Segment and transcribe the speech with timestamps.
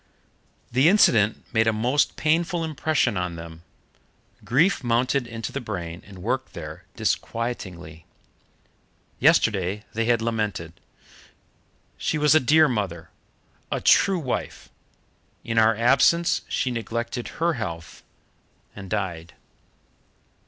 [0.71, 3.61] The incident made a most painful impression on them.
[4.43, 8.05] Grief mounted into the brain and worked there disquietingly.
[9.19, 10.73] Yesterday they had lamented:
[11.99, 13.11] "She was a dear mother,
[13.71, 14.69] a true wife:
[15.43, 18.01] in our absence she neglected her health
[18.75, 19.35] and died."